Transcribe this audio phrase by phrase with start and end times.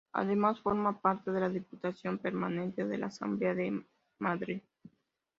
[0.13, 3.85] Además, forma parte de la Diputación Permanente de la Asamblea de
[4.17, 4.63] Madrid.